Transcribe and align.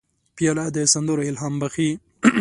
پیاله 0.35 0.65
د 0.75 0.77
سندرو 0.93 1.21
الهام 1.29 1.53
بخښي. 1.61 1.89